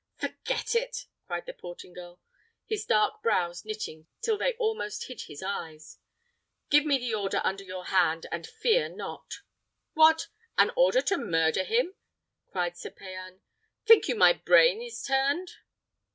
"Forget 0.17 0.73
it!" 0.73 1.05
cried 1.27 1.45
the 1.45 1.53
Portingal, 1.53 2.19
his 2.65 2.85
dark 2.87 3.21
brows 3.21 3.63
knitting 3.63 4.07
till 4.21 4.35
they 4.35 4.53
almost 4.53 5.03
hid 5.03 5.21
his 5.27 5.43
eyes; 5.43 5.99
"give 6.71 6.87
me 6.87 6.97
the 6.97 7.13
order 7.13 7.39
under 7.43 7.63
your 7.63 7.85
hand, 7.85 8.25
and 8.31 8.47
fear 8.47 8.89
not." 8.89 9.41
"What! 9.93 10.29
an 10.57 10.71
order 10.75 11.01
to 11.03 11.17
murder 11.19 11.63
him!" 11.63 11.93
cried 12.51 12.77
Sir 12.77 12.89
Payan. 12.89 13.41
"Think 13.85 14.07
you 14.07 14.15
my 14.15 14.33
brain 14.33 14.81
is 14.81 15.03
turned?" 15.03 15.51